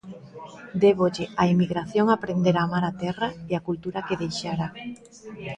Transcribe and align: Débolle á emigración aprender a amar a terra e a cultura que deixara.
Débolle 0.83 1.25
á 1.41 1.43
emigración 1.53 2.05
aprender 2.09 2.55
a 2.57 2.63
amar 2.67 2.83
a 2.87 2.95
terra 3.03 3.27
e 3.51 3.53
a 3.55 3.65
cultura 3.67 4.05
que 4.07 4.19
deixara. 4.23 4.67